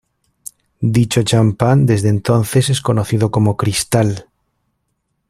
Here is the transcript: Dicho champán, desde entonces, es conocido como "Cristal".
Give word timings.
Dicho 0.95 1.21
champán, 1.21 1.85
desde 1.85 2.09
entonces, 2.09 2.71
es 2.71 2.81
conocido 2.81 3.29
como 3.29 3.55
"Cristal". 3.55 4.25